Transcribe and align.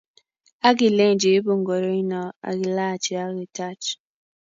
Ak 0.67 0.75
kilenji 0.77 1.29
ibu 1.37 1.51
ngoriono 1.59 2.21
ilaachi 2.51 3.13
ak 3.23 3.33
itaach 3.45 3.87